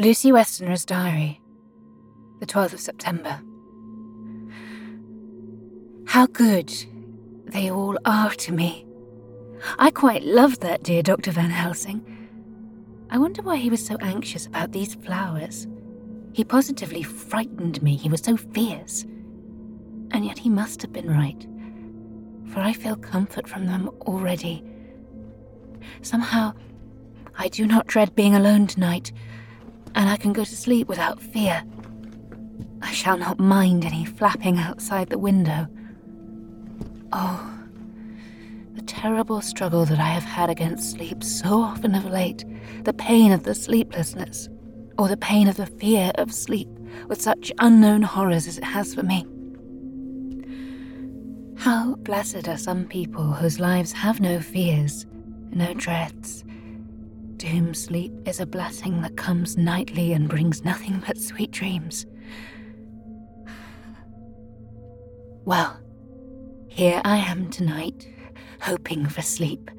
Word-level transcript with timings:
Lucy 0.00 0.32
Westenra's 0.32 0.86
diary, 0.86 1.42
the 2.38 2.46
12th 2.46 2.72
of 2.72 2.80
September. 2.80 3.38
How 6.06 6.24
good 6.24 6.72
they 7.44 7.70
all 7.70 7.98
are 8.06 8.30
to 8.30 8.50
me. 8.50 8.86
I 9.78 9.90
quite 9.90 10.22
loved 10.22 10.62
that 10.62 10.82
dear 10.82 11.02
Dr. 11.02 11.32
Van 11.32 11.50
Helsing. 11.50 12.00
I 13.10 13.18
wonder 13.18 13.42
why 13.42 13.56
he 13.56 13.68
was 13.68 13.84
so 13.84 13.98
anxious 14.00 14.46
about 14.46 14.72
these 14.72 14.94
flowers. 14.94 15.68
He 16.32 16.44
positively 16.44 17.02
frightened 17.02 17.82
me, 17.82 17.94
he 17.94 18.08
was 18.08 18.22
so 18.22 18.38
fierce. 18.38 19.02
And 20.12 20.24
yet 20.24 20.38
he 20.38 20.48
must 20.48 20.80
have 20.80 20.94
been 20.94 21.10
right, 21.10 21.46
for 22.50 22.60
I 22.60 22.72
feel 22.72 22.96
comfort 22.96 23.46
from 23.46 23.66
them 23.66 23.90
already. 24.00 24.64
Somehow, 26.00 26.54
I 27.36 27.48
do 27.48 27.66
not 27.66 27.86
dread 27.86 28.14
being 28.14 28.34
alone 28.34 28.66
tonight, 28.66 29.12
and 29.94 30.08
I 30.08 30.16
can 30.16 30.32
go 30.32 30.44
to 30.44 30.56
sleep 30.56 30.88
without 30.88 31.20
fear. 31.20 31.62
I 32.82 32.92
shall 32.92 33.16
not 33.16 33.38
mind 33.38 33.84
any 33.84 34.04
flapping 34.04 34.58
outside 34.58 35.08
the 35.08 35.18
window. 35.18 35.66
Oh, 37.12 37.52
the 38.74 38.82
terrible 38.82 39.40
struggle 39.40 39.84
that 39.84 39.98
I 39.98 40.08
have 40.08 40.24
had 40.24 40.48
against 40.48 40.92
sleep 40.92 41.22
so 41.22 41.60
often 41.60 41.94
of 41.94 42.04
late, 42.06 42.44
the 42.84 42.92
pain 42.92 43.32
of 43.32 43.42
the 43.42 43.54
sleeplessness, 43.54 44.48
or 44.98 45.08
the 45.08 45.16
pain 45.16 45.48
of 45.48 45.56
the 45.56 45.66
fear 45.66 46.12
of 46.16 46.32
sleep, 46.32 46.68
with 47.08 47.20
such 47.20 47.52
unknown 47.58 48.02
horrors 48.02 48.46
as 48.46 48.58
it 48.58 48.64
has 48.64 48.94
for 48.94 49.02
me. 49.02 49.26
How 51.56 51.96
blessed 51.96 52.48
are 52.48 52.56
some 52.56 52.86
people 52.86 53.32
whose 53.32 53.60
lives 53.60 53.92
have 53.92 54.20
no 54.20 54.40
fears, 54.40 55.06
no 55.50 55.74
dreads, 55.74 56.44
to 57.40 57.48
whom 57.48 57.72
sleep 57.72 58.12
is 58.26 58.38
a 58.38 58.46
blessing 58.46 59.00
that 59.00 59.16
comes 59.16 59.56
nightly 59.56 60.12
and 60.12 60.28
brings 60.28 60.62
nothing 60.62 61.02
but 61.06 61.16
sweet 61.16 61.50
dreams. 61.50 62.06
Well, 65.46 65.80
here 66.68 67.00
I 67.02 67.16
am 67.16 67.48
tonight, 67.48 68.06
hoping 68.60 69.06
for 69.06 69.22
sleep, 69.22 69.70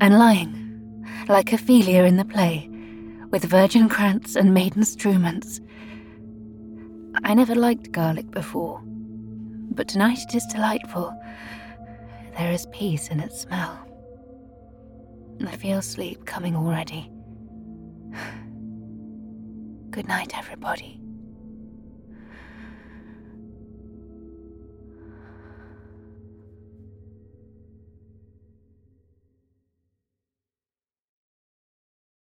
and 0.00 0.18
lying, 0.18 1.06
like 1.28 1.52
Ophelia 1.52 2.02
in 2.02 2.16
the 2.16 2.24
play, 2.24 2.68
with 3.30 3.44
virgin 3.44 3.88
crants 3.88 4.34
and 4.34 4.52
maiden 4.52 4.82
strewments. 4.82 5.60
I 7.22 7.34
never 7.34 7.54
liked 7.54 7.92
garlic 7.92 8.32
before, 8.32 8.82
but 8.84 9.86
tonight 9.86 10.18
it 10.28 10.34
is 10.34 10.46
delightful. 10.46 11.16
There 12.36 12.50
is 12.50 12.66
peace 12.72 13.08
in 13.08 13.20
its 13.20 13.42
smell. 13.42 13.85
I 15.44 15.56
feel 15.56 15.82
sleep 15.82 16.24
coming 16.24 16.56
already. 16.56 17.10
Good 19.90 20.08
night, 20.08 20.36
everybody. 20.36 21.00